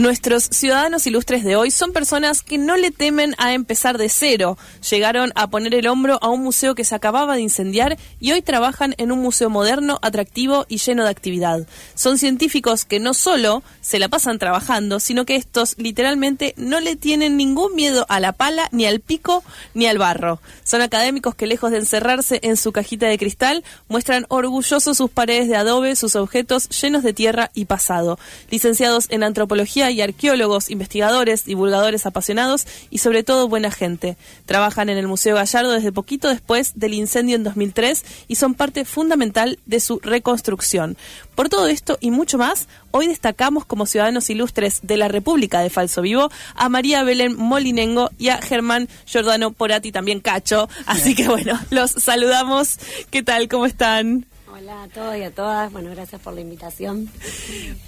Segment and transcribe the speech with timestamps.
[0.00, 4.56] Nuestros ciudadanos ilustres de hoy son personas que no le temen a empezar de cero.
[4.88, 8.40] Llegaron a poner el hombro a un museo que se acababa de incendiar y hoy
[8.40, 11.66] trabajan en un museo moderno, atractivo y lleno de actividad.
[11.94, 16.94] Son científicos que no solo se la pasan trabajando, sino que estos literalmente no le
[16.94, 19.42] tienen ningún miedo a la pala, ni al pico,
[19.74, 20.40] ni al barro.
[20.62, 25.48] Son académicos que lejos de encerrarse en su cajita de cristal, muestran orgullosos sus paredes
[25.48, 28.16] de adobe, sus objetos llenos de tierra y pasado.
[28.48, 34.16] Licenciados en antropología, y arqueólogos, investigadores, divulgadores apasionados y sobre todo buena gente.
[34.46, 38.84] Trabajan en el Museo Gallardo desde poquito después del incendio en 2003 y son parte
[38.84, 40.96] fundamental de su reconstrucción.
[41.34, 45.70] Por todo esto y mucho más, hoy destacamos como ciudadanos ilustres de la República de
[45.70, 50.68] Falso Vivo a María Belén Molinengo y a Germán Giordano Porati, también Cacho.
[50.86, 52.78] Así que bueno, los saludamos.
[53.10, 53.48] ¿Qué tal?
[53.48, 54.26] ¿Cómo están?
[54.52, 55.72] Hola a todos y a todas.
[55.72, 57.08] Bueno, gracias por la invitación.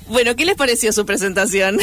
[0.08, 1.78] Bueno, ¿qué les pareció su presentación?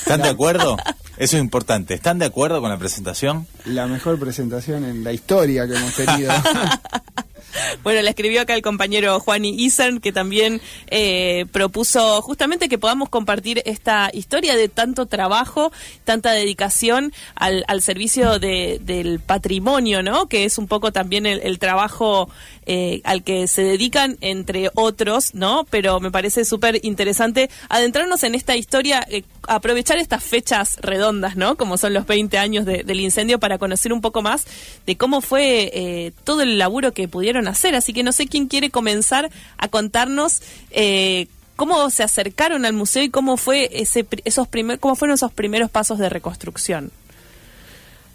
[0.00, 0.76] ¿Están de acuerdo?
[1.16, 1.94] Eso es importante.
[1.94, 3.46] ¿Están de acuerdo con la presentación?
[3.66, 6.32] La mejor presentación en la historia que hemos tenido.
[7.82, 13.08] Bueno, le escribió acá el compañero Juani Isern, que también eh, propuso justamente que podamos
[13.08, 15.72] compartir esta historia de tanto trabajo,
[16.04, 20.26] tanta dedicación al, servicio del patrimonio, ¿no?
[20.26, 22.28] Que es un poco también el, trabajo
[22.66, 25.66] eh, al que se dedican, entre otros, ¿no?
[25.70, 31.56] Pero me parece súper interesante adentrarnos en esta historia, eh, aprovechar estas fechas redondas, ¿no?
[31.56, 34.46] Como son los 20 años del incendio para conocer un poco más
[34.86, 37.74] de cómo fue todo el laburo que pudieron hacer.
[37.74, 43.02] Así que no sé quién quiere comenzar a contarnos eh, cómo se acercaron al museo
[43.02, 46.90] y cómo fue ese, esos primer, cómo fueron esos primeros pasos de reconstrucción.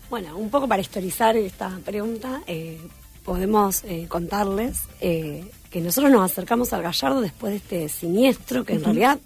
[0.10, 2.80] Bueno, un poco para historizar esta pregunta, eh,
[3.26, 8.84] podemos eh, contarles que nosotros nos acercamos al Gallardo después de este siniestro, que en
[8.84, 9.20] realidad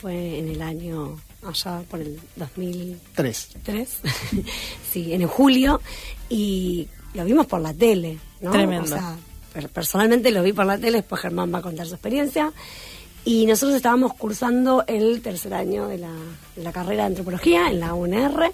[0.00, 3.48] fue en el año allá por el 2003.
[4.90, 5.80] sí, en julio,
[6.28, 8.18] y lo vimos por la tele.
[8.40, 8.96] Tremendo.
[9.72, 12.52] personalmente lo vi por la tele, después Germán va a contar su experiencia.
[13.24, 18.52] Y nosotros estábamos cursando el tercer año de la, carrera de antropología en la UNR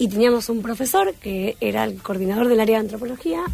[0.00, 3.44] y teníamos un profesor que era el coordinador del área de antropología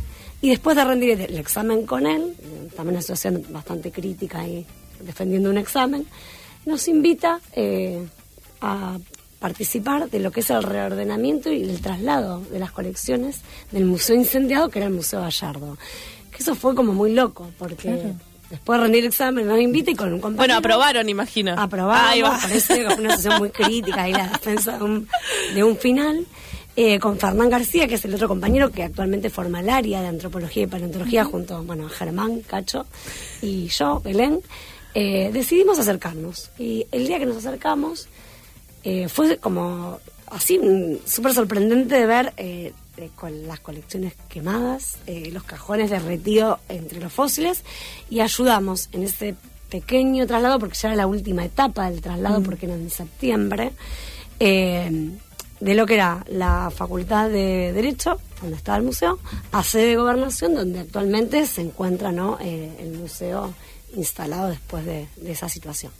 [0.40, 2.36] y después de rendir el examen con él,
[2.76, 4.64] también una situación bastante crítica y
[5.00, 6.06] defendiendo un examen,
[6.64, 8.06] nos invita eh,
[8.60, 8.96] a
[9.40, 13.40] participar de lo que es el reordenamiento y el traslado de las colecciones
[13.72, 15.76] del museo incendiado, que era el Museo Gallardo.
[16.30, 18.14] Que eso fue como muy loco, porque
[18.50, 20.36] después de rendir el examen nos invita y con un compañero...
[20.36, 21.54] Bueno, aprobaron, imagino.
[21.56, 24.78] Aprobaron, parece que fue una sesión muy crítica y la defensa
[25.54, 26.26] de un, final.
[26.78, 30.08] Eh, con Fernán García, que es el otro compañero que actualmente forma el área de
[30.08, 32.84] antropología y paleontología, junto bueno, a Germán, Cacho
[33.40, 34.40] y yo, Belén,
[34.92, 36.50] eh, decidimos acercarnos.
[36.58, 38.08] Y el día que nos acercamos,
[38.84, 40.60] eh, fue como así
[41.06, 42.34] súper sorprendente de ver
[42.96, 47.62] eh, con las colecciones quemadas, eh, los cajones derretidos entre los fósiles
[48.10, 49.34] y ayudamos en ese
[49.70, 52.42] pequeño traslado, porque ya era la última etapa del traslado, mm.
[52.44, 53.72] porque era en septiembre,
[54.38, 59.18] de lo que era la Facultad de Derecho, donde estaba el museo,
[59.52, 62.38] a sede de gobernación, donde actualmente se encuentra ¿no?
[62.40, 63.54] el museo
[63.94, 65.92] instalado después de, de esa situación.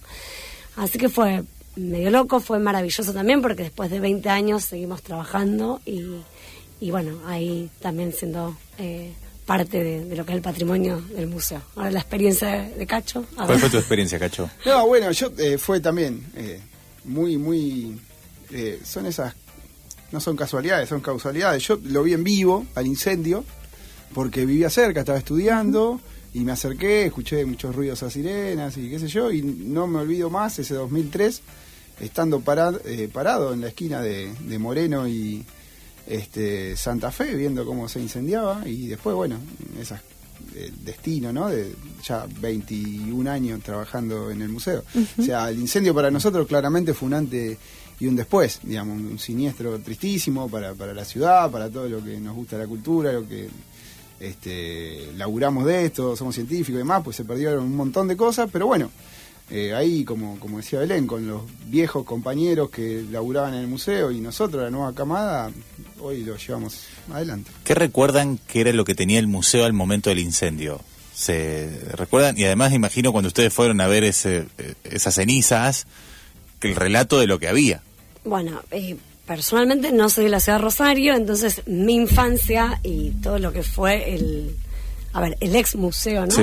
[0.77, 1.43] Así que fue
[1.77, 6.03] medio loco, fue maravilloso también porque después de 20 años seguimos trabajando y,
[6.81, 9.13] y bueno, ahí también siendo eh,
[9.45, 11.63] parte de, lo que es el patrimonio del museo.
[11.77, 13.25] Ahora la experiencia de, Cacho.
[13.35, 14.51] ¿Cuál fue tu experiencia, Cacho?
[14.65, 16.61] No, bueno, yo eh, fue también eh,
[17.05, 18.01] muy, muy...
[18.85, 19.35] son esas,
[20.13, 21.63] no son casualidades, son causalidades.
[21.67, 23.45] Yo lo vi en vivo al incendio
[24.15, 26.01] porque vivía cerca, estaba estudiando.
[26.35, 30.01] Y me acerqué, escuché muchos ruidos a sirenas y qué sé yo, y no me
[30.01, 31.41] olvido más ese 2003
[32.01, 32.43] estando
[32.85, 35.45] eh, parado en la esquina de, Moreno y
[36.07, 39.39] este, Santa Fe, viendo cómo se incendiaba, y después, bueno,
[39.81, 40.01] esas
[40.55, 41.49] el destino, ¿no?
[41.49, 44.83] De ya 21 años trabajando en el museo.
[45.19, 47.59] O sea, el incendio para nosotros claramente fue un antes
[47.99, 52.19] y un después, digamos, un siniestro tristísimo para, para la ciudad, para todo lo que
[52.19, 53.49] nos gusta la cultura, lo que
[54.21, 58.51] este, laburamos de esto, somos científicos y demás, pues se perdieron un montón de cosas,
[58.53, 58.91] pero bueno,
[59.51, 64.11] eh, ahí, como, como decía Belén, con los viejos compañeros que laburaban en el museo
[64.11, 65.51] y nosotros, la nueva camada,
[66.01, 67.51] hoy lo llevamos adelante.
[67.65, 70.81] ¿Qué recuerdan que era lo que tenía el museo al momento del incendio?
[71.17, 75.87] se recuerdan y además imagino cuando ustedes fueron a ver ese, eh, esas cenizas,
[76.61, 77.81] que el relato de lo que había.
[78.25, 78.97] Bueno, eh,
[79.27, 83.63] personalmente no soy de la ciudad de Rosario, entonces mi infancia y todo lo que
[83.63, 84.57] fue el,
[85.15, 86.33] a ver, el ex museo, ¿no?
[86.33, 86.43] Sí.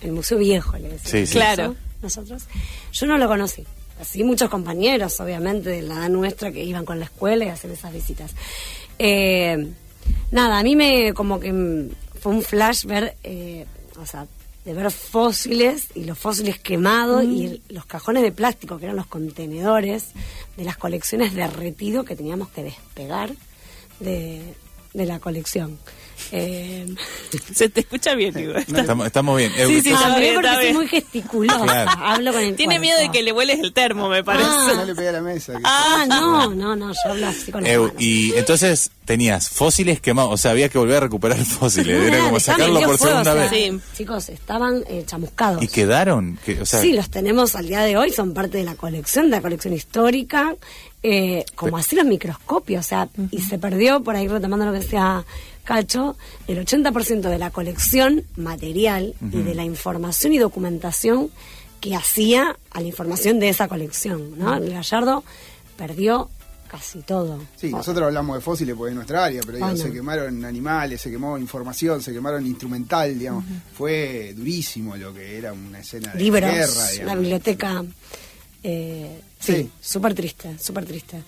[0.00, 1.10] El, museo viejo, le decimos.
[1.10, 1.32] Sí, sí.
[1.34, 1.76] Claro.
[2.00, 2.44] Nosotros,
[2.92, 3.66] yo no lo conocí.
[4.00, 7.70] Así muchos compañeros, obviamente, de la edad nuestra que iban con la escuela y hacer
[7.72, 8.32] esas visitas.
[8.98, 9.68] Eh,
[10.30, 11.90] nada, a mí me como que mm,
[12.20, 13.66] fue un flash ver, eh,
[14.00, 14.26] o sea,
[14.64, 18.96] de ver fósiles y los fósiles quemados y el- los cajones de plástico que eran
[18.96, 20.08] los contenedores
[20.56, 23.30] de las colecciones derretidos que teníamos que despegar
[24.00, 24.42] de,
[24.94, 25.78] de la colección.
[26.32, 26.86] Eh,
[27.54, 28.54] Se te escucha bien, digo.
[28.54, 29.52] Estamos, estamos bien.
[29.66, 30.76] Sí, sí, ah, bien, porque soy bien.
[30.76, 31.90] muy gesticulosa, Claro.
[32.04, 32.82] hablo con el Tiene cuerpo.
[32.82, 34.46] miedo de que le hueles el termo, me parece.
[34.50, 34.72] Ah.
[34.76, 35.52] No le pegué a la mesa.
[35.54, 37.92] que- Ah, no, no, no, yo hablo así con manos.
[37.98, 42.38] y entonces tenías fósiles quemados, o sea, había que volver a recuperar fósiles, era como
[42.40, 43.50] sacarlo por fuego, segunda o sea, vez.
[43.50, 43.80] Sí.
[43.96, 45.62] Chicos, estaban eh, chamuscados.
[45.62, 48.64] Y quedaron, que, o sea, sí, los tenemos al día de hoy, son parte de
[48.64, 50.54] la colección, de la colección histórica,
[51.02, 54.80] eh, como así los microscopios, o sea, y se perdió, por ahí retomando lo que
[54.80, 55.24] decía
[55.68, 56.16] Cacho,
[56.46, 61.28] el 80% de la colección material y de la información y documentación
[61.78, 64.54] que hacía a la información de esa colección, ¿no?
[64.56, 65.22] El Gallardo
[65.76, 66.30] perdió
[66.70, 67.38] casi todo.
[67.56, 69.82] Sí, nosotros hablamos de fósiles porque es nuestra área, pero digo, Bueno.
[69.84, 73.44] se quemaron animales, se quemó información, se quemaron instrumental, digamos.
[73.76, 77.18] Fue durísimo lo que era una escena de libros, guerra, la digamos.
[77.20, 77.84] biblioteca.
[78.62, 79.70] Eh, sí, Sí.
[79.80, 81.22] súper triste, súper triste.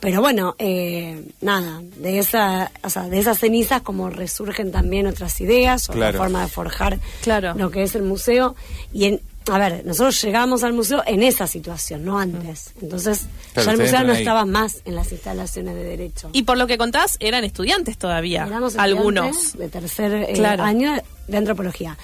[0.00, 5.40] Pero bueno, eh, nada, de esa, o sea, de esas cenizas como resurgen también otras
[5.40, 6.18] ideas, otra Claro.
[6.18, 7.54] forma de forjar Claro.
[7.54, 8.54] lo que es el museo.
[8.92, 9.20] Y en,
[9.50, 12.72] a ver, nosotros llegamos al museo en esa situación, no antes.
[12.80, 14.18] Entonces, Claro, ya el museo no ahí.
[14.18, 16.30] estaba más en las instalaciones de derecho.
[16.32, 18.44] Y por lo que contás, eran estudiantes todavía.
[18.46, 19.26] Éramos algunos.
[19.36, 20.62] estudiantes de tercer eh, Claro.
[20.64, 20.94] año
[21.28, 21.96] de antropología.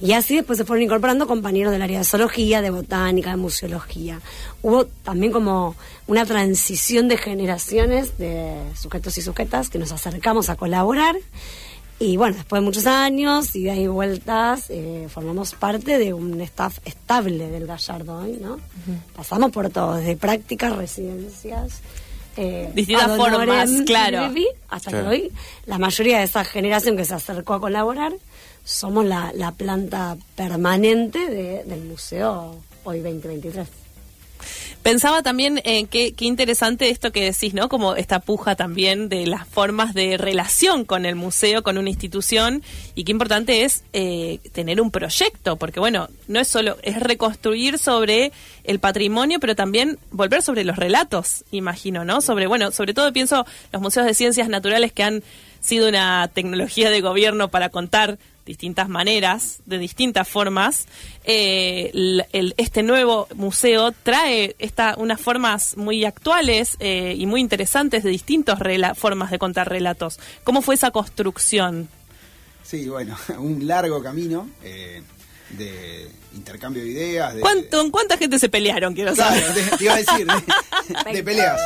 [0.00, 4.20] Y así después se fueron incorporando compañeros del área de zoología, de botánica, de museología.
[4.62, 5.74] Hubo también como
[6.06, 11.16] una transición de generaciones de sujetos y sujetas que nos acercamos a colaborar.
[12.00, 16.40] Y bueno, después de muchos años y de ahí vueltas, eh, formamos parte de un
[16.42, 18.58] staff estable del Gallardo hoy, ¿no?
[19.16, 21.80] Pasamos por todo, desde prácticas, residencias,
[22.36, 24.28] eh, Distintas formas, claro.
[24.28, 25.10] vivi, hasta Claro.
[25.10, 25.32] que hoy
[25.66, 28.12] la mayoría de esa generación que se acercó a colaborar
[28.62, 32.54] somos la, la planta permanente de- del museo
[32.84, 33.66] hoy 2023.
[34.82, 37.68] Pensaba también en qué, qué interesante esto que decís, ¿no?
[37.68, 42.62] Como esta puja también de las formas de relación con el museo, con una institución,
[42.94, 47.78] y qué importante es eh, tener un proyecto, porque bueno, no es solo, es reconstruir
[47.78, 48.32] sobre
[48.64, 52.20] el patrimonio, pero también volver sobre los relatos, imagino, ¿no?
[52.20, 55.22] Sobre, bueno, sobre todo pienso los museos de ciencias naturales que han
[55.60, 58.18] sido una tecnología de gobierno para contar
[58.48, 60.86] distintas maneras, de distintas formas.
[61.24, 67.40] Eh, el- el- este nuevo museo trae esta, unas formas muy actuales eh, y muy
[67.40, 68.58] interesantes de distintas
[68.98, 70.18] formas de contar relatos.
[70.42, 71.88] ¿Cómo fue esa construcción?
[72.64, 75.02] Sí, bueno, un largo camino eh,
[75.50, 77.34] de intercambio de ideas.
[77.34, 78.94] De, ¿Cuánto, ¿en ¿Cuánta gente se pelearon?
[78.94, 79.42] Quiero saber.
[79.42, 81.60] Claro, te, te iba a decir, de, de peleas.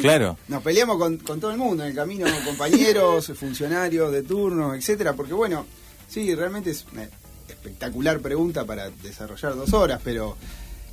[0.00, 0.38] claro.
[0.46, 5.14] Nos peleamos con, con todo el mundo en el camino, compañeros, funcionarios de turno, etcétera,
[5.14, 5.66] porque bueno,
[6.08, 7.08] sí, realmente es una
[7.48, 10.36] espectacular pregunta para desarrollar dos horas, pero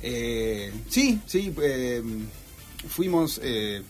[0.02, 2.02] eh, sí, sí, eh,
[2.88, 3.82] fuimos eh,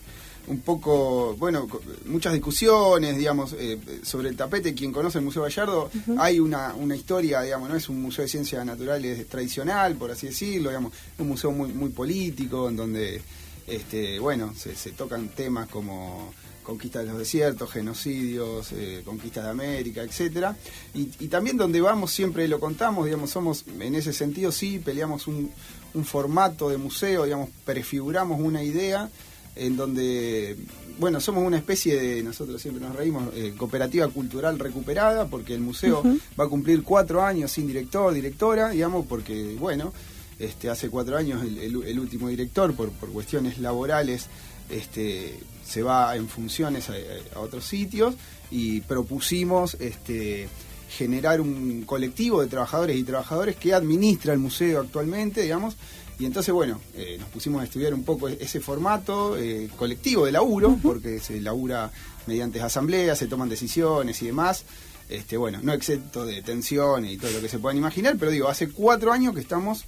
[0.47, 1.67] un poco, bueno,
[2.05, 4.73] muchas discusiones, digamos, eh, sobre el tapete.
[4.73, 8.29] Quien conoce el Museo Gallardo, hay una, una historia, digamos, no es un museo de
[8.29, 13.21] ciencias naturales tradicional, por así decirlo, digamos, un museo muy, muy político, en donde,
[13.67, 16.33] este, bueno, se, se tocan temas como
[16.65, 20.57] conquista de los desiertos, genocidios, eh, conquista de América, etcétera,
[20.93, 25.27] y, y también donde vamos siempre lo contamos, digamos, somos en ese sentido sí peleamos
[25.27, 25.51] un,
[25.93, 29.09] un formato de museo, digamos, prefiguramos una idea
[29.55, 30.57] en donde,
[30.99, 35.61] bueno, somos una especie de, nosotros siempre nos reímos, eh, cooperativa cultural recuperada, porque el
[35.61, 36.03] museo
[36.37, 39.93] va a cumplir cuatro años sin director, directora, digamos, porque, bueno,
[40.39, 44.25] este, hace cuatro años el, el- el último director, por, por cuestiones laborales,
[44.69, 46.93] este, se va en funciones a,
[47.35, 48.15] a otros sitios
[48.51, 50.47] y propusimos este,
[50.89, 55.75] generar un colectivo de trabajadores y trabajadores que administra el museo actualmente, digamos,
[56.17, 60.31] y entonces, bueno, eh, nos pusimos a estudiar un poco ese formato eh, colectivo de
[60.31, 61.91] laburo, porque se labura
[62.25, 64.63] mediante asambleas, se toman decisiones y demás.
[65.09, 68.47] Este, bueno, no excepto de tensiones y todo lo que se puedan imaginar, pero digo,
[68.47, 69.85] hace cuatro años que estamos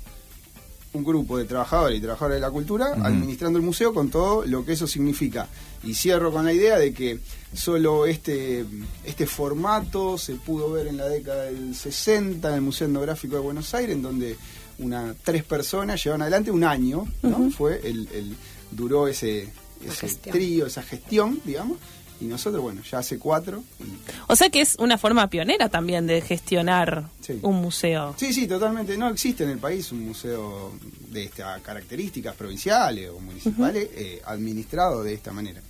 [0.98, 4.66] un grupo de trabajadores y trabajadoras de la cultura administrando el museo con todo lo
[4.66, 5.48] que eso significa.
[5.84, 7.20] Y cierro con la idea de que
[7.54, 8.66] solo este,
[9.06, 13.42] este formato se pudo ver en la década del 60 en el Museo Etnográfico de
[13.42, 14.36] Buenos Aires, en donde
[14.80, 17.50] una, tres personas llevan adelante un año, ¿no?
[17.52, 18.36] Fue el, el,
[18.72, 19.52] duró ese,
[19.86, 21.78] ese trío, esa gestión, digamos,
[22.20, 23.64] y nosotros, bueno, ya hace cuatro.
[24.28, 27.06] O sea que es una forma pionera también de gestionar
[27.42, 28.16] un museo.
[28.18, 28.98] Sí, sí, totalmente.
[28.98, 30.74] No existe en el país un museo
[31.10, 35.62] de estas características provinciales o municipales eh, administrado de esta manera.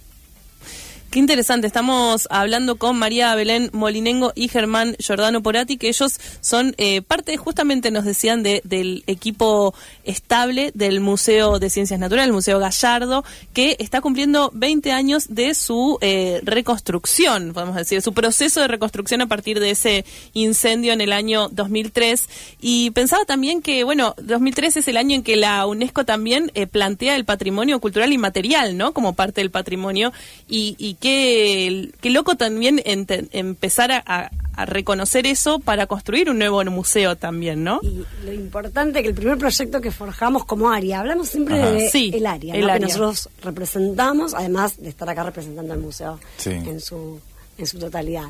[1.09, 6.75] Qué interesante, estamos hablando con María Belén Molinengo y Germán Giordano Porati, que ellos son
[6.77, 9.73] eh, parte, justamente nos decían, de, del equipo
[10.07, 13.23] estable del Museo de Ciencias Naturales, el Museo Gallardo,
[13.53, 19.21] que está cumpliendo 20 años de su eh, reconstrucción, podemos decir, su proceso de reconstrucción
[19.21, 22.29] a partir de ese incendio en el año 2003.
[22.61, 26.67] Y pensaba también que, bueno, 2003 es el año en que la UNESCO también eh,
[26.67, 28.93] plantea el patrimonio cultural inmaterial, ¿no?
[28.93, 30.13] Como parte del patrimonio
[30.49, 34.31] y, y qué, loco también empezar a,
[34.65, 37.79] reconocer eso para construir un nuevo museo también, ¿no?
[37.83, 42.25] Y lo importante que el primer proyecto que forjamos como área, hablamos siempre de el
[42.25, 47.19] área, que nosotros representamos, además de estar acá representando el museo en su
[47.57, 48.29] en su totalidad.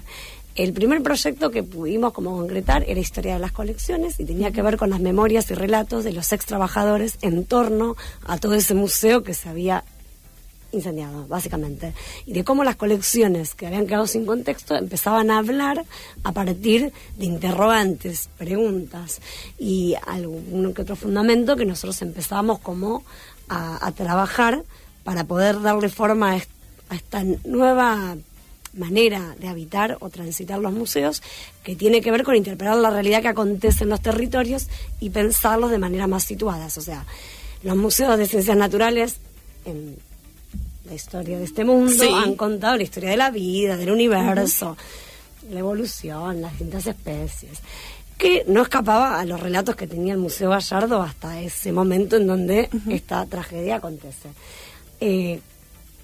[0.56, 4.64] El primer proyecto que pudimos como concretar era Historia de las Colecciones y tenía que
[4.64, 8.74] ver con las memorias y relatos de los ex trabajadores en torno a todo ese
[8.74, 9.84] museo que se había
[10.72, 11.94] incendiado, básicamente,
[12.26, 15.86] y de cómo las colecciones que habían quedado sin contexto empezaban a hablar
[16.24, 19.22] a partir de interrogantes, preguntas
[19.58, 23.04] y algún que otro fundamento que nosotros empezábamos como
[23.50, 24.64] a, trabajar
[25.04, 28.18] para poder darle forma a, esta nueva
[28.74, 31.24] manera de habitar o transitar los museos
[31.64, 34.68] que tiene que ver con interpretar la realidad que acontece en los territorios
[35.00, 36.78] y pensarlos de manera más situadas.
[36.78, 37.06] O sea,
[37.64, 39.18] los museos de ciencias naturales
[39.66, 39.98] en
[40.88, 44.78] la historia de este mundo, han contado la historia de la vida, del universo,
[45.50, 47.60] la evolución, las distintas especies,
[48.18, 52.28] que no escapaba a los relatos que tenía el Museo Gallardo hasta ese momento en
[52.28, 54.30] donde esta tragedia acontece.
[55.00, 55.40] Eh,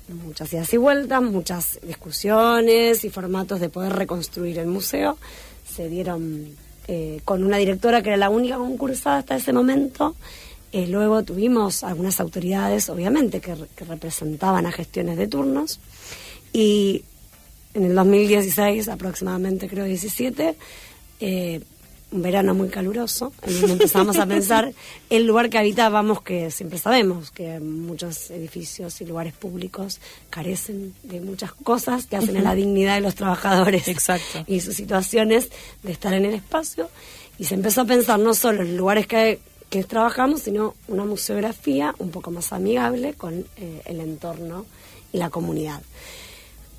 [0.09, 5.17] muchas idas y vueltas, muchas discusiones y formatos de poder reconstruir el museo
[5.67, 6.55] se dieron
[6.87, 10.15] eh, con una directora que era la única concursada hasta ese momento
[10.73, 15.79] eh, luego tuvimos algunas autoridades, obviamente, que, representaban a gestiones de turnos.
[16.51, 17.03] Y
[17.75, 20.55] en el 2016, aproximadamente creo 17,
[21.19, 21.61] eh,
[22.11, 24.73] un verano muy caluroso, en donde empezamos a pensar
[25.11, 29.99] el lugar que habitábamos, que siempre sabemos que muchos edificios y lugares públicos
[30.31, 34.43] carecen de muchas cosas que hacen a la dignidad de los trabajadores Exacto.
[34.47, 35.49] y sus situaciones
[35.83, 36.89] de estar en el espacio.
[37.37, 39.39] Y se empezó a pensar no solo en lugares que
[39.73, 44.67] que trabajamos, sino una museografía un poco más amigable con eh, el entorno
[45.11, 45.81] y la comunidad.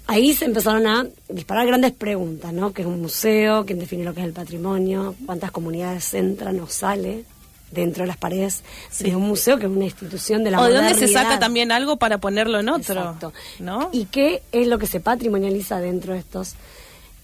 [0.06, 2.72] Ahí se empezaron a disparar grandes preguntas, ¿no?
[2.72, 3.66] ¿Qué es un museo?
[3.66, 5.16] ¿Quién define lo que es el patrimonio?
[5.26, 7.24] ¿Cuántas comunidades entran o sale
[7.72, 8.62] dentro de las paredes
[9.00, 11.72] de un museo que es una institución de la O de dónde se saca también
[11.72, 12.94] algo para ponerlo en otro.
[12.94, 13.32] Exacto.
[13.58, 13.88] ¿no?
[13.90, 16.54] ¿Y qué es lo que se patrimonializa dentro de estos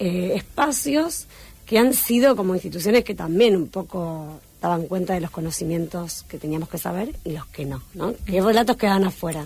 [0.00, 1.28] eh, espacios
[1.64, 6.38] que han sido como instituciones que también un poco daban cuenta de los conocimientos que
[6.38, 8.14] teníamos que saber y los que no, ¿no?
[8.26, 9.45] ¿Qué relatos quedan afuera?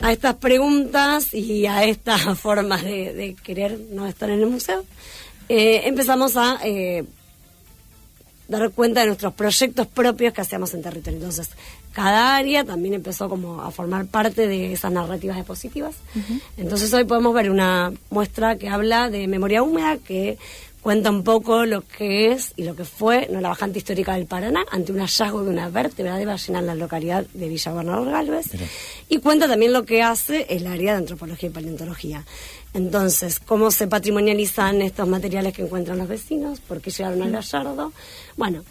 [0.00, 4.84] A estas preguntas y a estas formas de, querer no estar en el museo,
[5.48, 7.04] eh, empezamos a eh,
[8.48, 11.18] dar cuenta de nuestros proyectos propios que hacíamos en territorio.
[11.18, 11.50] Entonces,
[11.92, 15.94] cada área también empezó como a formar parte de esas narrativas expositivas.
[16.58, 20.36] Entonces hoy podemos ver una muestra que habla de memoria húmeda, que
[20.86, 23.40] cuenta un poco lo que es y lo que fue ¿no?
[23.40, 26.76] la bajante histórica del Paraná ante un hallazgo de una vértebra de ballena en la
[26.76, 28.46] localidad de Villa Gobernador Galvez
[29.08, 32.24] y cuenta también lo que hace el área de antropología y paleontología.
[32.72, 37.92] Entonces, cómo se patrimonializan estos materiales que encuentran los vecinos, por qué llegaron al Gallardo.
[38.36, 38.62] Bueno,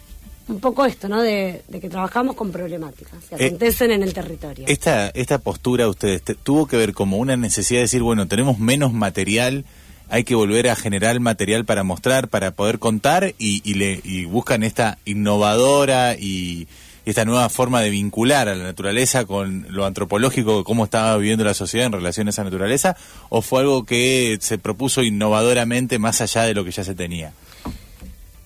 [0.48, 1.20] un poco esto, ¿no?
[1.20, 4.64] De, que trabajamos con problemáticas que eh, acontecen en el territorio.
[4.68, 8.94] Esta, esta postura, ustedes, tuvo que ver como una necesidad de decir, bueno, tenemos menos
[8.94, 9.66] material
[10.08, 14.98] hay que volver a generar material para mostrar, para poder contar y, le, buscan esta
[15.04, 16.68] innovadora y
[17.04, 21.54] esta nueva forma de vincular a la naturaleza con lo antropológico, cómo estaba viviendo la
[21.54, 22.96] sociedad en relación a esa naturaleza,
[23.28, 27.32] o fue algo que se propuso innovadoramente más allá de lo que ya se tenía?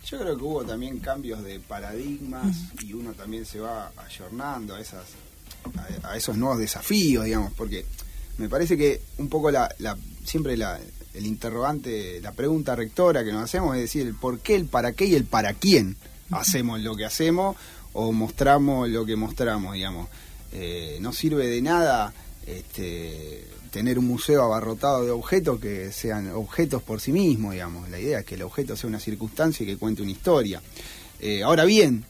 [0.07, 4.81] Yo creo que hubo también cambios de paradigmas y uno también se va ayornando a,
[4.81, 5.05] esas,
[6.15, 7.87] esos nuevos desafíos, digamos, porque
[8.37, 9.69] me parece que un poco la
[10.25, 10.79] siempre la,
[11.15, 14.93] el interrogante, la pregunta rectora que nos hacemos es decir, el por qué, el para
[14.93, 15.97] qué y el para quién
[16.31, 17.57] hacemos lo que hacemos
[17.93, 20.09] o mostramos lo que mostramos, digamos.
[20.53, 22.13] Eh, no sirve de nada
[22.47, 27.89] este, tener un museo abarrotado de objetos que sean objetos por sí mismos, digamos.
[27.89, 30.61] La idea es que el objeto sea una circunstancia y que cuente una historia.
[31.21, 32.05] Eh, ahora bien,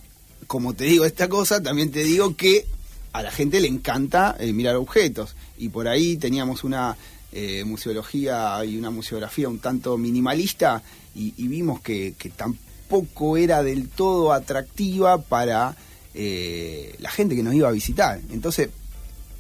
[0.47, 2.67] como te digo esta cosa, también te digo que
[3.13, 5.35] a la gente le encanta eh, mirar objetos.
[5.59, 6.97] Y por ahí teníamos una
[7.33, 10.83] eh, museología y una museografía un tanto minimalista
[11.15, 15.77] y, y vimos que, que tampoco era del todo atractiva para
[16.15, 18.21] eh, la gente que nos iba a visitar.
[18.33, 18.69] Entonces,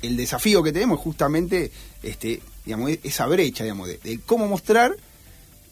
[0.02, 1.70] el desafío que tenemos es justamente
[2.02, 4.94] este, digamos, e- esa brecha digamos, de, de cómo mostrar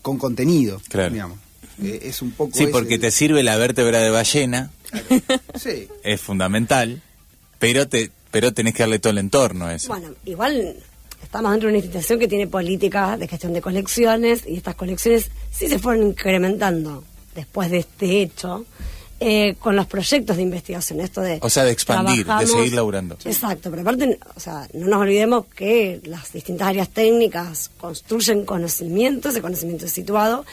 [0.02, 0.80] con contenido.
[0.88, 1.12] Claro.
[1.12, 1.38] Digamos.
[1.82, 4.70] Eh, es un poco Sí, ese porque el- te sirve la vértebra de ballena,
[5.54, 7.02] Sí, es fundamental,
[7.58, 9.88] pero te pero tenés que darle todo el entorno a eso.
[9.88, 10.76] Bueno, igual
[11.22, 15.30] estamos dentro de una institución que tiene políticas de gestión de colecciones y estas colecciones
[15.50, 18.64] sí se fueron incrementando después de este hecho
[19.20, 21.00] eh, con los proyectos de investigación.
[21.00, 23.16] Esto de O sea, de expandir, de seguir laburando.
[23.24, 29.28] Exacto, pero aparte, o sea, no nos olvidemos que las distintas áreas técnicas construyen conocimiento,
[29.30, 30.44] ese conocimiento es situado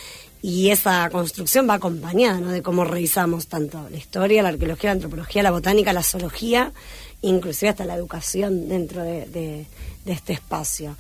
[0.42, 2.50] y esa construcción va acompañada ¿no?
[2.50, 6.72] de cómo revisamos tanto la historia, la arqueología, la antropología, la botánica, la zoología,
[7.28, 9.66] inclusive hasta la educación dentro de, de-
[10.06, 10.96] de este espacio.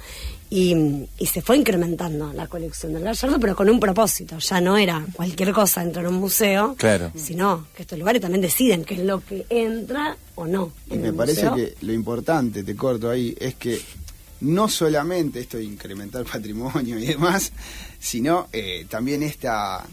[0.50, 0.74] Y,
[1.20, 4.38] y se fue incrementando la colección del Gallardo, pero con un propósito.
[4.39, 7.12] Ya no era cualquier cosa dentro de un museo, Claro.
[7.15, 10.72] sino que estos lugares también deciden qué es lo que entra o no.
[10.89, 11.55] Y me parece museo.
[11.55, 13.79] que lo importante, te corto ahí, es que
[14.41, 17.51] no solamente esto de incrementar patrimonio y demás,
[18.00, 19.86] sino eh, también esta,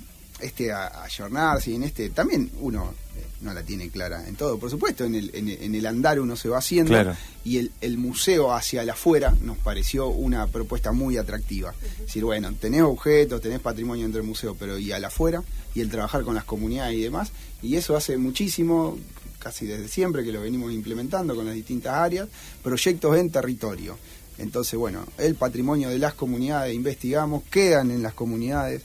[0.42, 4.58] este a- ayornarse y en este, también uno eh, no la tiene clara en todo,
[4.58, 7.16] por supuesto, en el, en el, en el andar uno se va haciendo Claro.
[7.44, 11.74] y el, el museo hacia el afuera nos pareció una propuesta muy atractiva.
[12.00, 15.42] Es decir, bueno, tenés objetos, tenés patrimonio dentro del museo, pero y al afuera,
[15.74, 17.30] y el trabajar con las comunidades y demás,
[17.62, 18.98] y eso hace muchísimo,
[19.38, 22.28] casi desde siempre que lo venimos implementando con las distintas áreas,
[22.62, 23.96] proyectos en territorio.
[24.38, 28.82] Entonces, bueno, el patrimonio de las comunidades investigamos, quedan en las comunidades,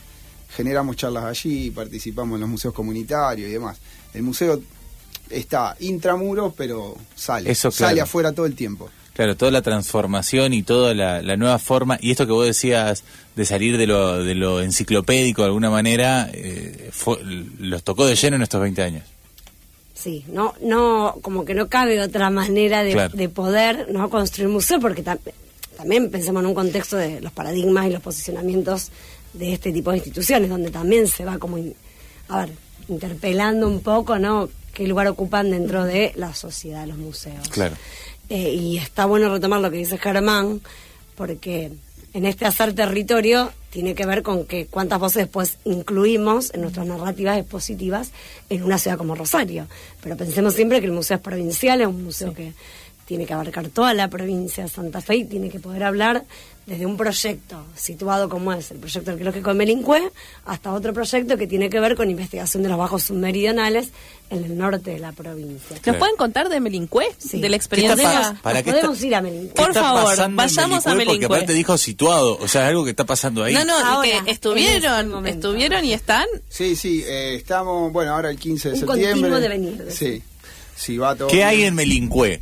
[0.50, 3.78] generamos charlas allí, participamos en los museos comunitarios y demás.
[4.14, 4.60] El museo
[5.30, 8.90] está intramuros, pero sale, Eso, sale afuera todo el tiempo.
[9.14, 13.04] Claro, toda la transformación y toda la, la nueva forma, y esto que vos decías
[13.36, 18.16] de salir de lo, de lo enciclopédico de alguna manera, eh, fue- los tocó de
[18.16, 19.04] lleno en estos 20 años.
[19.96, 23.18] Sí, no, no, como que no cabe otra manera de, Claro.
[23.18, 25.20] de poder no construir museo, porque tam-
[25.76, 28.92] también pensemos en un contexto de los paradigmas y los posicionamientos
[29.34, 31.76] de este tipo de instituciones, donde también se va como, in-
[32.30, 32.50] a ver,
[32.90, 34.50] interpelando un poco, ¿no?
[34.74, 37.48] qué lugar ocupan dentro de la sociedad los museos.
[37.50, 37.76] Claro.
[38.30, 40.62] Eh, y está bueno retomar lo que dice Germán,
[41.16, 41.72] porque
[42.14, 46.86] en este hacer territorio tiene que ver con que cuántas voces después incluimos en nuestras
[46.86, 48.12] narrativas expositivas
[48.50, 49.68] en una ciudad como Rosario.
[50.02, 52.54] Pero pensemos siempre que el museo es provincial, es un museo que
[53.08, 56.26] tiene que abarcar toda la provincia de Santa Fe y tiene que poder hablar
[56.66, 60.12] desde un proyecto situado como es el proyecto arqueológico de Melincue
[60.46, 63.92] hasta otro proyecto que tiene que ver con investigación de los bajos submeridionales
[64.30, 65.76] en el norte de la provincia.
[65.76, 66.00] ¿Nos Claro.
[66.00, 67.06] pueden contar de Melincue?
[67.18, 67.40] Sí.
[67.40, 68.10] De la ¿Qué está experiencia.
[68.20, 69.54] Podemos, ¿Para qué podemos está- ir a Melincue.
[69.56, 71.26] Por favor, vayamos a Porque Melincue.
[71.28, 73.54] aparte dijo situado, o sea, algo que está pasando ahí.
[73.54, 76.26] No, no, Ahora, que en este estuvieron, estuvieron y están.
[76.50, 79.12] Sí, sí, eh, estamos, bueno, ahora el 15 de Un septiembre.
[79.14, 80.22] continuo devenir, Sí,
[80.76, 81.70] sí, va todo ¿Qué hay bien.
[81.70, 82.42] en Melincue?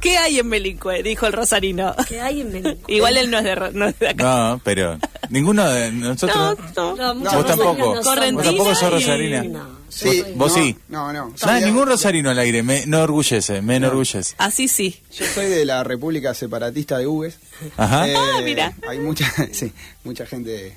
[0.00, 1.02] ¿Qué hay en Melincue?
[1.02, 1.94] Dijo el rosarino.
[2.08, 2.94] ¿Qué hay en Melincue?
[2.94, 4.24] Igual él no es de, Ro- no es de acá.
[4.24, 4.98] No, pero
[5.30, 6.56] ninguno de No, nosotros...
[6.76, 6.94] no.
[6.96, 7.94] No, muchos vos tampoco.
[7.94, 8.04] no Vos
[8.44, 9.42] tampoco sos y- rosarina.
[9.44, 10.76] No, Sí, Vos no, sí.
[10.88, 11.34] No, no.
[11.44, 14.34] Nada, ningún rosarino al aire, me, no orgullece, me enorgullece.
[14.38, 15.00] Así sí.
[15.18, 17.38] Yo soy de la República Separatista de Ugues.
[17.78, 18.06] Ajá.
[18.06, 18.74] Eh, Ah, mira.
[18.86, 19.72] Hay mucha, sí,
[20.04, 20.74] mucha gente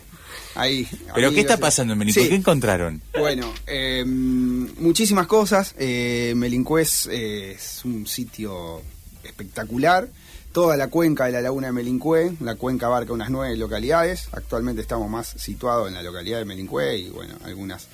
[0.56, 0.88] ahí.
[1.14, 2.24] ¿Pero qué está pasando en Melincue?
[2.24, 2.30] Sí.
[2.30, 3.02] ¿Qué encontraron?
[3.20, 5.76] Bueno, eh, muchísimas cosas.
[5.78, 8.82] Eh, Melincue es, eh, es un sitio
[9.24, 10.08] espectacular.
[10.52, 14.28] Toda la cuenca de la laguna de Melincue, la cuenca abarca unas nueve localidades.
[14.34, 17.88] Actualmente estamos más situados en la localidad de Melincue y bueno, algunas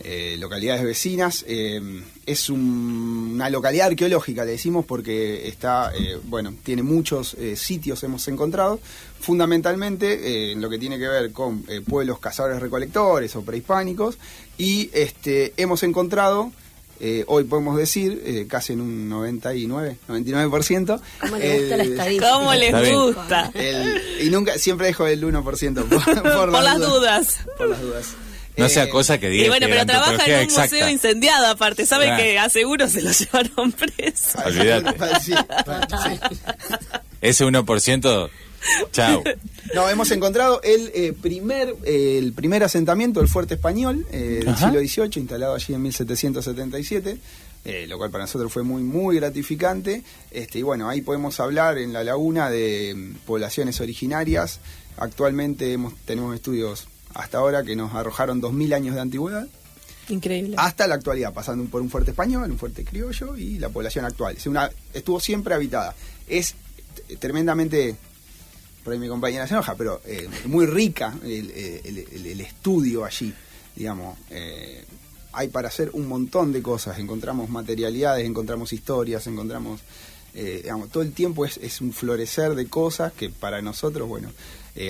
[0.00, 1.44] eh, localidades vecinas.
[1.48, 1.80] Eh,
[2.26, 8.28] es un- una localidad arqueológica, le decimos, porque está, eh, bueno, tiene muchos sitios hemos
[8.28, 8.78] encontrado,
[9.20, 14.18] fundamentalmente en lo que tiene que ver con pueblos cazadores recolectores o prehispánicos,
[14.58, 16.52] y este hemos encontrado.
[17.00, 21.00] Eh, hoy podemos decir, eh, casi en un 99, 99%.
[21.20, 22.30] ¿Cómo le gusta la el- estadística?
[22.30, 23.50] ¿Cómo les gusta?
[23.54, 27.36] el- y nunca, siempre dejo el 1% por, por Por las dudas.
[27.56, 28.06] Por las dudas.
[28.56, 30.62] No Eh, sea cosa que diga Y bueno, pero la trabaja en un exacta.
[30.74, 31.86] museo incendiado aparte.
[31.86, 32.22] ¿Sabe Claro.
[32.24, 34.38] que a seguro se lo llevaron preso?
[34.44, 35.20] Olvídate.
[35.22, 35.32] Sí,
[36.02, 36.38] sí.
[37.20, 38.30] Ese 1%,
[38.92, 39.22] chao.
[39.74, 44.48] No, hemos encontrado el eh, primer eh, el primer asentamiento del fuerte español eh, del
[44.48, 44.66] Ajá.
[44.70, 47.18] siglo XVIII, instalado allí en 1777.
[47.64, 50.02] eh, lo cual para nosotros fue muy, muy gratificante.
[50.30, 54.60] Este, y bueno, ahí podemos hablar en la laguna de mm, poblaciones originarias.
[54.96, 59.46] Actualmente hemos, tenemos estudios hasta ahora que nos arrojaron 2.000 años de antigüedad
[60.08, 60.54] Increíble.
[60.58, 64.36] hasta la actualidad, pasando por un fuerte español, un fuerte criollo y la población actual.
[64.36, 65.94] Es una, estuvo siempre habitada.
[66.26, 66.54] Es
[67.18, 67.96] tremendamente,
[68.88, 73.04] por ahí mi compañera se enoja, pero eh, muy rica el, el- el- el estudio
[73.04, 73.34] allí,
[73.76, 74.16] digamos.
[74.30, 74.82] eh,
[75.34, 76.98] hay para hacer un montón de cosas.
[76.98, 79.82] Encontramos materialidades, encontramos historias, encontramos...
[80.34, 84.30] eh, digamos, todo el tiempo es, es un florecer de cosas que para nosotros, bueno,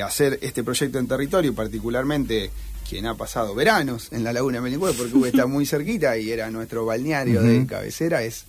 [0.04, 2.50] hacer este proyecto en territorio, particularmente
[2.88, 6.50] quien ha pasado veranos en la laguna de Melincue, porque está muy cerquita y era
[6.52, 7.66] nuestro balneario de Ujú.
[7.66, 8.44] cabecera, es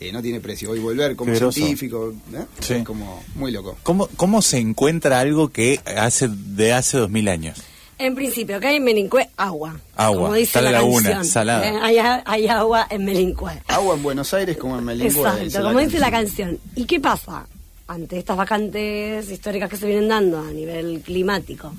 [0.00, 0.70] eh, no tiene precio.
[0.70, 2.44] Hoy volver como científico, ¿eh?
[2.60, 2.74] Sí.
[2.74, 3.76] es como muy loco.
[3.82, 7.58] ¿Cómo, ¿Cómo se encuentra algo que hace de hace dos mil años?
[7.98, 9.78] En principio, acá hay en Melincue agua.
[9.94, 11.24] Agua, Como dice está la la, laguna, canción.
[11.26, 11.68] salada.
[11.68, 13.52] Eh, Hay, hay agua en Melincue.
[13.68, 15.20] Agua en Buenos Aires como en Melincue.
[15.20, 16.58] Exacto, dice como dice la canción.
[16.74, 17.46] ¿Y qué pasa?
[17.88, 21.74] Ante estas vacantes históricas que se vienen dando a nivel climático,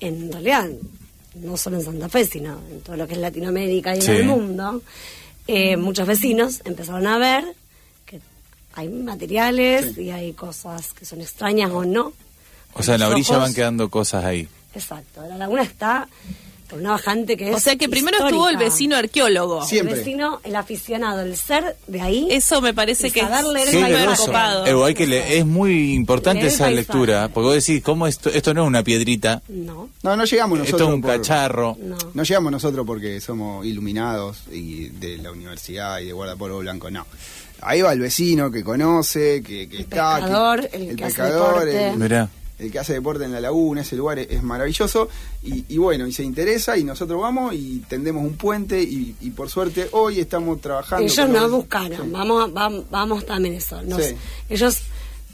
[0.00, 0.68] en realidad,
[1.34, 4.10] no solo en Santa Fe, sino en todo lo que es Latinoamérica y Sí.
[4.12, 4.80] en el mundo,
[5.48, 7.44] eh, muchos vecinos empezaron a ver
[8.06, 8.20] que
[8.74, 10.02] hay materiales Sí.
[10.02, 12.12] y hay cosas que son extrañas o no.
[12.74, 14.46] O sea, en la orilla ojos- van quedando cosas ahí.
[14.74, 16.06] Exacto, la laguna está
[16.68, 17.56] por una bajante que es.
[17.56, 19.64] O sea que primero estuvo el vecino arqueólogo.
[19.64, 19.94] Siempre.
[19.94, 22.28] El vecino, el aficionado, el ser de ahí.
[22.30, 24.16] Eso me parece que es el súper paisaje.
[24.26, 24.84] copado.
[24.84, 26.76] Hay que le- es muy importante Leer el esa paisaje.
[26.76, 29.42] lectura, porque vos decís, ¿cómo esto, esto no es una piedrita?
[29.48, 30.80] No, No, no llegamos nosotros.
[30.80, 31.76] Esto es un por- cacharro.
[31.80, 31.96] no.
[32.14, 37.06] No llegamos nosotros porque somos iluminados y de la universidad y de guardapolvo blanco, no.
[37.60, 40.16] Ahí va el vecino que conoce, que, que está.
[40.16, 41.88] que- pescador, el que hace pescador, deporte.
[41.88, 42.28] el- Mirá.
[42.58, 45.08] El que hace deporte en la laguna, ese lugar es, es maravilloso.
[45.42, 49.30] Y, y bueno, y se interesa y nosotros vamos y tendemos un puente y, y
[49.30, 51.04] por suerte hoy estamos trabajando.
[51.06, 52.10] Ellos no los- buscaron, Sí.
[52.12, 53.80] vamos, vam- vamos también eso.
[53.82, 54.14] nos- Sí.
[54.48, 54.80] Ellos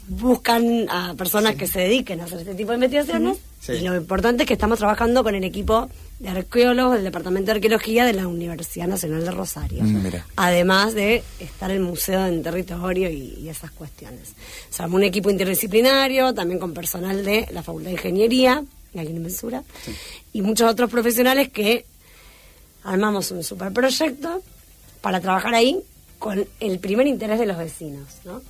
[0.07, 3.73] buscan a personas que se dediquen a hacer este tipo de investigaciones Sí.
[3.73, 7.57] y lo importante es que estamos trabajando con el equipo de arqueólogos del Departamento de
[7.57, 9.83] Arqueología de la Universidad Nacional de Rosario.
[9.83, 10.25] Mm, mira.
[10.35, 14.33] Además de estar el museo en territorio y, y esas cuestiones.
[14.69, 18.63] Se armó un equipo interdisciplinario, también con personal de la Facultad de Ingeniería,
[19.01, 19.63] en Mensura,
[20.33, 21.85] y muchos otros profesionales que
[22.83, 24.41] armamos un superproyecto
[25.01, 25.81] para trabajar ahí
[26.19, 28.41] con el primer interés de los vecinos, ¿no?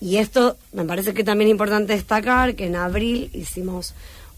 [0.00, 3.92] Y esto me parece que también es importante destacar que en abril hicimos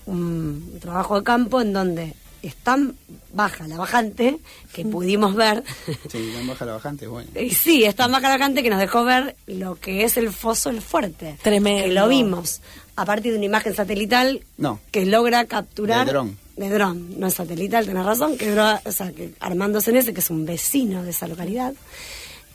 [0.07, 2.97] un trabajo de campo en donde es tan
[3.33, 4.39] baja la bajante
[4.73, 5.63] que pudimos ver
[6.11, 7.31] Sí, la baja la bajante, bueno.
[7.41, 10.33] y sí, es tan baja la bajante que nos dejó ver lo que es el
[10.33, 11.37] foso el fuerte.
[11.43, 11.85] Tremendo.
[11.85, 12.61] Que lo vimos
[12.97, 14.81] a partir de una imagen satelital No.
[14.91, 16.05] que logra capturar.
[16.05, 16.37] De dron.
[16.57, 18.37] De dron, no es satelital, tenés razón.
[18.37, 21.73] Que, dro- o sea, que Armando Senese, que es un vecino de esa localidad,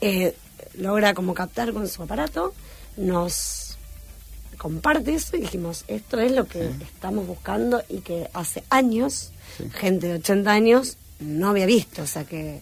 [0.01, 0.35] eh,
[0.75, 2.53] logra como captar con su aparato,
[2.97, 3.66] nos
[4.57, 9.63] comparte eso y dijimos, esto es lo que estamos buscando y que hace años, Sí.
[9.73, 12.03] gente de 80 años, no había visto.
[12.03, 12.61] O sea que,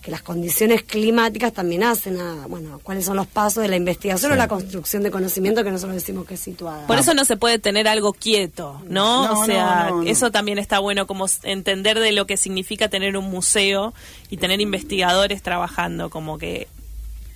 [0.00, 4.32] que las condiciones climáticas también hacen a, bueno, cuáles son los pasos de la investigación
[4.32, 6.86] o la construcción de conocimiento que nosotros decimos que es situada.
[6.86, 9.26] Por eso no se puede tener algo quieto, ¿no?
[9.26, 10.08] No, o sea, no, no, no.
[10.08, 13.92] eso también está bueno como entender de lo que significa tener un museo
[14.30, 16.68] y tener investigadores trabajando, como que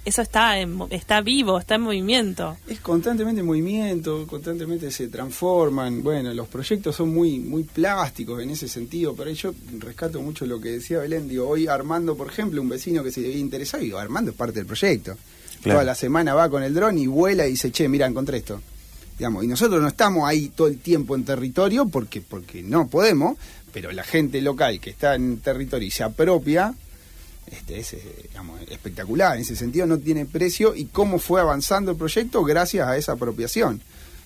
[0.04, 2.56] eso está en mo- está vivo, está en movimiento.
[2.68, 6.02] Es constantemente en movimiento, constantemente se transforman.
[6.02, 10.46] Bueno, los proyectos son muy muy plásticos en ese sentido, pero ahí yo rescato mucho
[10.46, 11.28] lo que decía Belén.
[11.28, 14.54] Digo, hoy Armando, por ejemplo, un vecino que se había interesado, digo, Armando es parte
[14.60, 15.16] del proyecto.
[15.62, 15.78] Claro.
[15.78, 18.60] Toda la semana va con el dron y vuela y dice, che, mira, encontré esto.
[19.18, 23.38] Digamos, y nosotros no estamos ahí todo el tiempo en territorio porque, porque no podemos,
[23.72, 26.74] pero la gente local que está en territorio y se apropia,
[27.50, 29.36] este, es eh, digamos, espectacular.
[29.36, 33.12] En ese sentido no tiene precio y cómo fue avanzando el proyecto gracias a esa
[33.12, 33.80] apropiación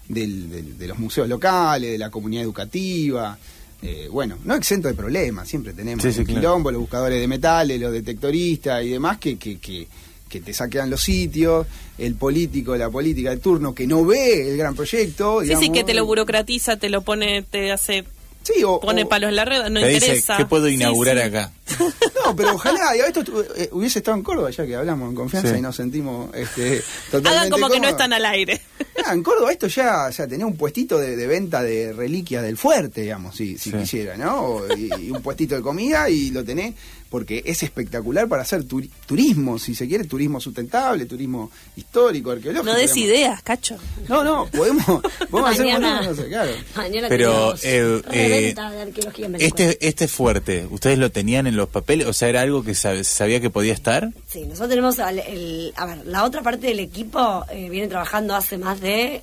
[0.08, 3.38] del- del- de los museos locales, de la comunidad educativa.
[3.82, 6.40] Eh, bueno, no exento de problemas, siempre tenemos Sí, sí, claro.
[6.40, 9.86] quilombo, los buscadores de metales, los detectoristas y demás que, que, que,
[10.28, 14.56] que te saquean los sitios, el político, la política de turno que no ve el
[14.56, 15.40] gran proyecto.
[15.40, 18.04] Sí, sí, digamos, que te lo burocratiza, te lo pone, te hace,
[18.42, 20.36] Sí, o- pone o- palos en la red, no Te dice, interesa.
[20.38, 21.22] ¿qué puedo Sí, inaugurar sí.
[21.22, 21.52] acá?
[22.24, 25.14] No, pero ojalá, y esto tu- eh, hubiese estado en Córdoba ya que hablamos en
[25.14, 25.58] confianza Sí.
[25.58, 28.60] y nos sentimos este, totalmente Hagan como que no están al aire.
[29.06, 32.42] Ah, en Córdoba esto ya, o sea, tenía un puestito de, de venta de reliquias
[32.42, 33.76] del fuerte, digamos, si, si Sí.
[33.78, 34.40] quisiera, ¿no?
[34.42, 36.74] O- y, y un puestito de comida y lo tenés
[37.08, 42.70] porque es espectacular para hacer turi- turismo, si se quiere, turismo sustentable, turismo histórico, arqueológico.
[42.70, 43.14] No des digamos.
[43.16, 43.76] ideas, cacho.
[44.08, 44.84] No, no, podemos,
[45.30, 46.50] podemos hacer Mañana- no sé, claro.
[46.76, 49.64] Mañana Pero, eh, reventa de arqueología en Venezuela.
[49.70, 52.06] Este, este fuerte, ¿ustedes lo tenían en los papeles?
[52.06, 54.10] O sea, ¿era algo que sab- sabía que podía estar?
[54.26, 58.34] Sí, nosotros tenemos, al- el, a ver, la otra parte del equipo eh, viene trabajando
[58.34, 59.20] hace más de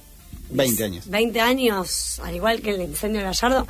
[0.51, 1.09] 20 años.
[1.09, 3.67] 20 años, al igual que el incendio de Gallardo.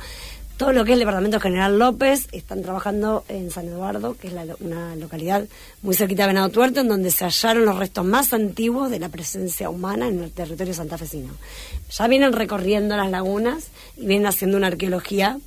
[0.58, 4.32] Todo lo que es el Departamento General López están trabajando en San Eduardo, que es
[4.32, 5.44] la una localidad
[5.82, 9.10] muy cerquita de Venado Tuerto, en donde se hallaron los restos más antiguos de la
[9.10, 11.34] presencia humana en el territorio santafesino.
[11.90, 13.64] Ya vienen recorriendo las lagunas
[13.98, 15.38] y vienen haciendo una arqueología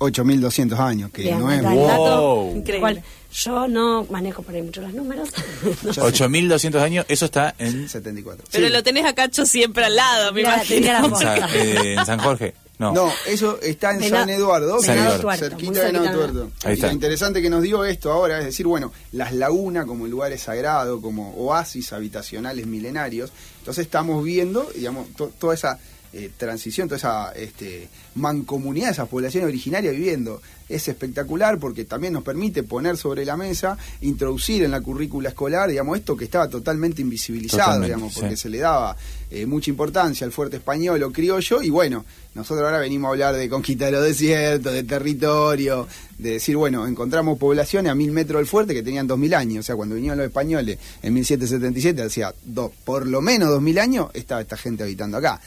[0.00, 1.62] 8.200 años, que Bien, no es...
[1.62, 2.56] Wow.
[2.56, 3.02] Increíble.
[3.32, 5.28] yo no manejo por ahí mucho los números.
[5.84, 6.00] Ya sé.
[6.00, 8.44] 8.200 años, eso está en, 74.
[8.50, 8.72] Pero Sí.
[8.72, 11.32] lo tenés a Cacho siempre al lado, me Mira, tenía la imagino.
[11.34, 12.54] en Sa- eh, en San Jorge.
[12.78, 12.92] No.
[12.94, 15.20] No, eso está en San Eduardo, San Eduardo.
[15.20, 16.18] Tuerto, cerquita de Venado.
[16.18, 16.50] Tuerto.
[16.64, 16.86] Ahí Y está.
[16.86, 20.98] lo interesante que nos dio esto ahora es decir, bueno, las lagunas como lugares sagrados,
[21.02, 23.32] como oasis habitacionales milenarios.
[23.58, 25.78] Entonces estamos viendo, digamos, to- toda esa
[26.12, 30.42] eh, transición, toda esa este, mancomunidad, esa población originaria viviendo.
[30.68, 35.68] Es espectacular porque también nos permite poner sobre la mesa, introducir en la currícula escolar,
[35.68, 38.42] digamos, esto que estaba totalmente invisibilizado, Totalmente, digamos, porque sí.
[38.42, 38.96] se le daba
[39.30, 43.36] eh, mucha importancia al fuerte español o criollo y bueno, nosotros ahora venimos a hablar
[43.36, 45.86] de conquista de los desiertos, de territorio,
[46.18, 49.60] de decir, bueno, encontramos poblaciones a mil metros del fuerte que tenían dos mil años,
[49.60, 53.78] o sea, cuando vinieron los españoles en 1777, hacía dos, por lo menos dos mil
[53.78, 55.40] años, estaba esta gente habitando acá.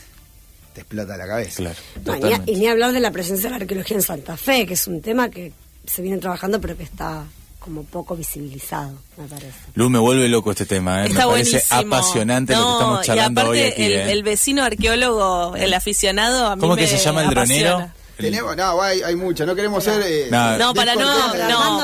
[0.74, 1.58] Te explota la cabeza.
[1.58, 4.38] Claro, No, ni a- y ni hablar de la presencia de la arqueología en Santa
[4.38, 5.52] Fe, que es un tema que
[5.86, 7.24] se viene trabajando pero que está
[7.60, 9.54] como poco visibilizado, me parece.
[9.76, 11.08] Lu, me vuelve loco este tema, ¿eh?
[11.08, 11.96] Está me parece buenísimo.
[11.96, 13.84] apasionante lo que estamos charlando y aparte, hoy aquí.
[13.84, 14.12] el, ¿eh?
[14.12, 17.70] el vecino arqueólogo, el aficionado, a mí ¿Cómo me que se llama el apasiona.
[17.70, 17.92] dronero?
[18.18, 20.02] Tenemos, no, hay, hay mucho, no queremos ser...
[20.06, 20.58] eh, No.
[20.58, 21.32] No, para no- no,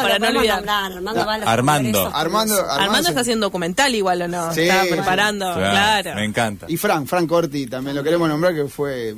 [0.02, 0.58] para no olvidar.
[0.64, 1.48] nombrar, Armando, los Armando.
[1.50, 4.90] Armando, Armando, Armando se- está haciendo documental igual o no, Sí, está sí.
[4.92, 6.16] preparando, Claro, claro.
[6.16, 6.66] Me encanta.
[6.70, 9.16] Y Frank, Frank Corti también lo queremos nombrar, que fue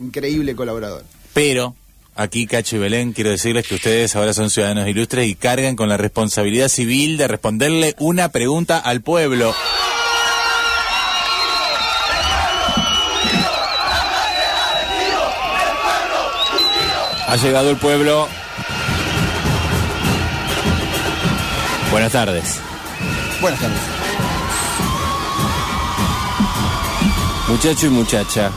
[0.00, 1.04] increíble colaborador.
[1.34, 1.74] Pero
[2.16, 5.88] aquí Cacho y Belén quiero decirles que ustedes ahora son ciudadanos ilustres y cargan con
[5.88, 9.54] la responsabilidad civil de responderle una pregunta al pueblo.
[17.34, 18.28] Ha llegado el pueblo.
[21.90, 22.60] Buenas tardes.
[23.40, 23.80] Buenas tardes.
[27.48, 28.52] Muchacho y muchacha,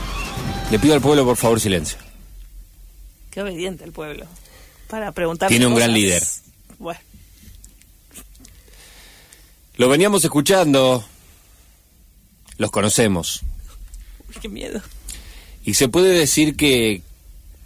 [0.70, 1.98] le pido al pueblo por favor silencio.
[3.32, 4.28] Qué obediente el pueblo.
[4.88, 5.50] Para preguntar.
[5.50, 6.22] Tiene un gran líder.
[6.78, 7.00] Bueno,
[9.78, 11.04] Lo veníamos escuchando,
[12.60, 13.42] los conocemos,
[14.40, 14.82] qué miedo.
[15.66, 17.02] y se puede decir que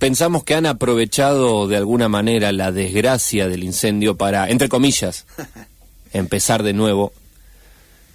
[0.02, 5.28] pensamos que han aprovechado de alguna manera la desgracia del incendio para, entre comillas,
[6.12, 7.14] empezar de nuevo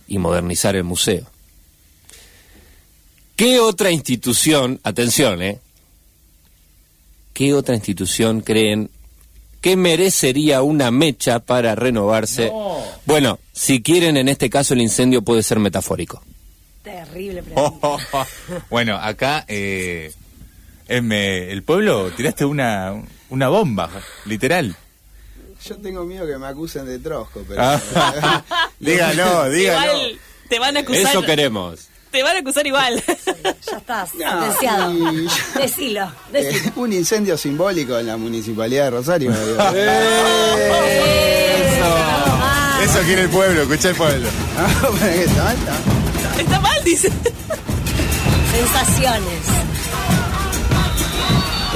[0.08, 1.30] y modernizar el museo.
[3.36, 5.60] ¿Qué otra institución, atención, eh?
[7.32, 8.90] ¿Qué otra institución creen
[9.60, 12.50] que merecería una mecha para renovarse?
[13.04, 16.20] Bueno, si quieren, en este caso el incendio puede ser metafórico.
[16.82, 17.78] Terrible pregunta.
[17.80, 18.26] Oh, oh, oh.
[18.70, 20.12] Bueno, acá eh,
[20.88, 22.94] en me- el pueblo tiraste una,
[23.30, 23.90] una bomba,
[24.24, 24.76] literal.
[25.64, 27.60] Yo tengo miedo que me acusen de trosco, pero...
[27.62, 28.42] Ah.
[28.78, 29.92] dígalo, dígalo.
[29.98, 30.18] Igual
[30.48, 31.02] te van a acusar.
[31.02, 31.88] Eso queremos.
[32.12, 33.02] Te van a acusar igual.
[33.70, 34.92] Ya estás, No, sentenciado.
[34.92, 36.72] y- Decilo, Eh, decilo.
[36.76, 39.32] un incendio simbólico en la municipalidad de Rosario.
[39.32, 39.62] digo.
[42.82, 44.28] Eso quiere el pueblo, escucha el pueblo.
[44.56, 44.68] Ah,
[46.38, 47.10] Está mal, dice.
[48.52, 49.40] Sensaciones.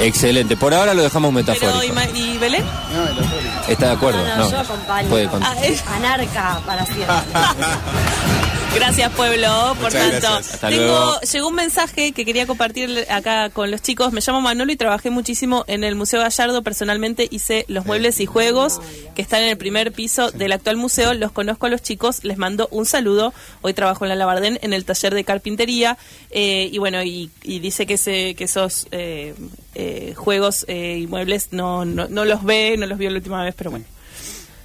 [0.01, 0.57] Excelente.
[0.57, 1.83] Por ahora lo dejamos Pero, metafórico.
[1.83, 2.63] ¿y, Ma- y Belén?
[2.93, 3.51] No, metafórico.
[3.67, 4.27] ¿Está de acuerdo?
[4.27, 5.09] No, no, yo acompaño.
[5.09, 7.07] Puede con- Ah, es- Anarca para siempre.
[8.73, 10.57] Gracias, pueblo, por Muchas tanto.
[10.61, 11.19] Tengo, luego.
[11.21, 14.13] llegó un mensaje que quería compartir acá con los chicos.
[14.13, 16.63] Me llamo Manolo y trabajé muchísimo en el Museo Gallardo.
[16.63, 18.79] Personalmente hice los muebles y juegos
[19.13, 21.13] que están en el primer piso del actual museo.
[21.13, 23.33] Los conozco a los chicos, les mando un saludo.
[23.61, 25.97] Hoy trabajo en la Labardén en el taller de carpintería.
[26.31, 29.35] eh, y bueno, y, y dice que, se, que esos eh,
[29.75, 33.43] eh, juegos eh, y muebles no, no, no los ve, no los vio la última
[33.43, 33.85] vez, pero bueno.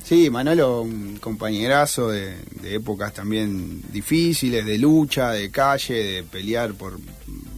[0.07, 6.75] Sí, Manolo, un compañerazo de, de épocas también difíciles, de lucha, de calle, de pelear
[6.75, 6.97] por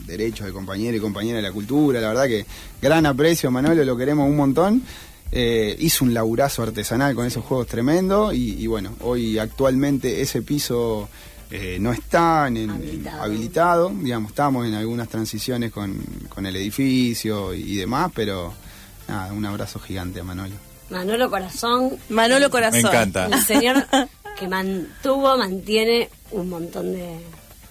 [0.06, 2.00] derechos de compañero y compañera de la cultura.
[2.00, 2.46] La verdad que
[2.80, 4.82] gran aprecio, Manolo, lo queremos un montón.
[5.30, 10.40] Eh, hizo un laburazo artesanal con esos juegos tremendo y, y bueno, hoy actualmente ese
[10.40, 11.06] piso
[11.50, 13.22] eh, no está en, en- Habilitado.
[13.24, 13.90] habilitado.
[13.94, 15.98] Digamos, estamos en algunas transiciones con,
[16.30, 18.54] con el edificio y, y demás, pero
[19.06, 20.54] nada, un abrazo gigante a Manolo.
[20.90, 22.82] Manolo Corazón, Manolo Corazón.
[22.82, 23.26] Me encanta.
[23.26, 23.86] el señor
[24.38, 27.18] que mantuvo, mantiene un montón de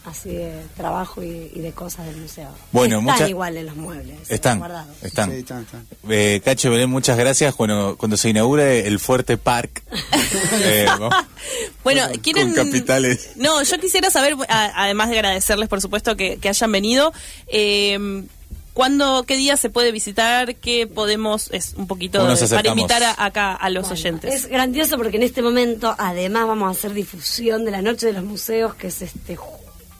[0.05, 2.47] así de trabajo y, y de cosas del museo.
[2.71, 4.17] Bueno, están mucha- igual en los muebles.
[4.29, 4.95] Están, guardados.
[5.03, 5.31] están.
[5.31, 5.85] Sí, están, están.
[6.09, 7.57] Eh, Cacho Belén, muchas gracias.
[7.57, 9.83] Bueno, cuando se inaugure el Fuerte Park,
[10.63, 10.85] eh,
[11.83, 12.53] Bueno, con quieren.
[12.53, 13.31] capitales.
[13.35, 17.11] No, yo quisiera saber, a- además de agradecerles, por supuesto, que, que hayan venido.
[17.47, 18.23] Eh,
[18.77, 20.53] ¿Cuándo, qué día se puede visitar?
[20.57, 23.99] ¿Qué podemos, es un poquito ¿Cómo nos de- para invitar a- acá a los Bueno,
[23.99, 24.31] oyentes?
[24.35, 28.13] Es grandioso porque en este momento además vamos a hacer difusión de la Noche de
[28.13, 29.35] los Museos, que es este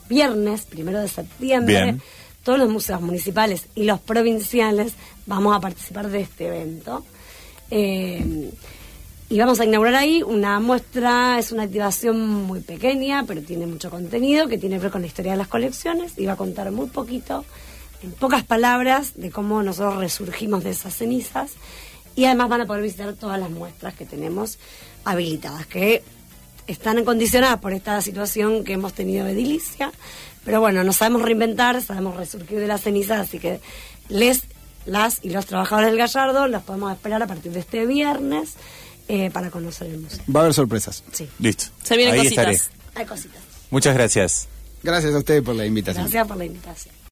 [0.08, 1.82] viernes, primero de septiembre.
[1.82, 2.02] Bien.
[2.44, 4.92] Todos los museos municipales y los provinciales
[5.26, 7.04] vamos a participar de este evento.
[7.72, 8.52] Eh,
[9.28, 13.90] y vamos a inaugurar ahí una muestra, es una activación muy pequeña, pero tiene mucho
[13.90, 16.70] contenido, que tiene que ver con la historia de las colecciones y va a contar
[16.70, 17.44] muy poquito,
[18.02, 21.52] en pocas palabras, de cómo nosotros resurgimos de esas cenizas.
[22.14, 24.58] Y además van a poder visitar todas las muestras que tenemos
[25.04, 26.02] habilitadas, que
[26.66, 29.92] están condicionadas por esta situación que hemos tenido de edilicia.
[30.44, 33.60] Pero bueno, nos sabemos reinventar, sabemos resurgir de las cenizas, así que
[34.08, 34.42] les,
[34.86, 38.54] las y los trabajadores del Gallardo los podemos esperar a partir de este viernes
[39.08, 40.22] eh, para conocer el museo.
[40.34, 41.04] Va a haber sorpresas.
[41.12, 41.66] Sí, Listo.
[41.82, 42.48] Se vienen Ahí cositas.
[42.48, 42.78] estaré.
[42.94, 43.40] hay cositas.
[43.70, 44.48] Muchas gracias.
[44.82, 46.04] Gracias a ustedes por la invitación.
[46.04, 46.94] Gracias por la invitación.